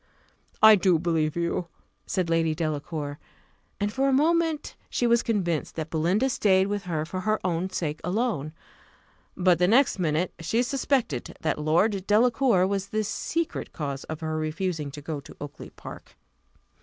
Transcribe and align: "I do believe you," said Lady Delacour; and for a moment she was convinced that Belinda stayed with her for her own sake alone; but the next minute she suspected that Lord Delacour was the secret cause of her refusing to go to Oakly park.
"I 0.63 0.77
do 0.77 0.97
believe 0.97 1.35
you," 1.35 1.67
said 2.07 2.27
Lady 2.27 2.55
Delacour; 2.55 3.19
and 3.79 3.93
for 3.93 4.09
a 4.09 4.11
moment 4.11 4.75
she 4.89 5.05
was 5.05 5.21
convinced 5.21 5.75
that 5.75 5.91
Belinda 5.91 6.27
stayed 6.27 6.65
with 6.65 6.85
her 6.85 7.05
for 7.05 7.19
her 7.19 7.39
own 7.45 7.69
sake 7.69 8.01
alone; 8.03 8.51
but 9.37 9.59
the 9.59 9.67
next 9.67 9.99
minute 9.99 10.33
she 10.39 10.63
suspected 10.63 11.37
that 11.41 11.59
Lord 11.59 12.07
Delacour 12.07 12.65
was 12.65 12.87
the 12.87 13.03
secret 13.03 13.73
cause 13.73 14.03
of 14.05 14.21
her 14.21 14.39
refusing 14.39 14.89
to 14.89 15.03
go 15.03 15.19
to 15.19 15.37
Oakly 15.39 15.69
park. 15.69 16.15